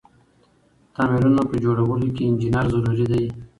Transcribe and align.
تعميرونه 0.95 1.41
په 1.49 1.55
جوړولو 1.63 2.07
کی 2.15 2.21
انجنیر 2.27 2.65
ضروري 2.73 3.05
ده. 3.11 3.21